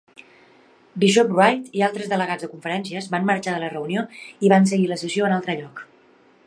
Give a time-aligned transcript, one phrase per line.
[1.03, 4.05] Bishop Wright i altres delegats de conferències van marxar de la reunió
[4.49, 5.89] i van seguir la sessió a un altre lloc.